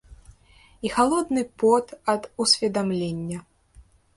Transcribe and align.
І 0.87 0.91
халодны 0.95 1.43
пот 1.65 1.93
ад 2.15 2.27
усведамлення. 2.45 3.39